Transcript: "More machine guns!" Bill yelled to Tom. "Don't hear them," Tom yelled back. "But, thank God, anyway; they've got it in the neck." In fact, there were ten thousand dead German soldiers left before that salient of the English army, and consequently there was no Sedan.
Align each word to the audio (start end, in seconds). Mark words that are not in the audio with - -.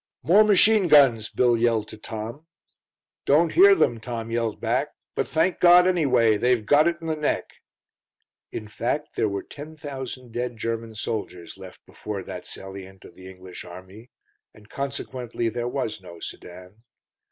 "More 0.23 0.43
machine 0.43 0.87
guns!" 0.87 1.29
Bill 1.29 1.55
yelled 1.55 1.87
to 1.89 1.95
Tom. 1.99 2.47
"Don't 3.27 3.51
hear 3.51 3.75
them," 3.75 3.99
Tom 3.99 4.31
yelled 4.31 4.59
back. 4.59 4.87
"But, 5.13 5.27
thank 5.27 5.59
God, 5.59 5.85
anyway; 5.85 6.37
they've 6.37 6.65
got 6.65 6.87
it 6.87 6.97
in 7.01 7.05
the 7.05 7.15
neck." 7.15 7.43
In 8.51 8.67
fact, 8.67 9.09
there 9.15 9.29
were 9.29 9.43
ten 9.43 9.77
thousand 9.77 10.31
dead 10.31 10.57
German 10.57 10.95
soldiers 10.95 11.55
left 11.55 11.85
before 11.85 12.23
that 12.23 12.47
salient 12.47 13.05
of 13.05 13.13
the 13.13 13.29
English 13.29 13.63
army, 13.63 14.09
and 14.55 14.69
consequently 14.71 15.49
there 15.49 15.67
was 15.69 16.01
no 16.01 16.19
Sedan. 16.19 16.77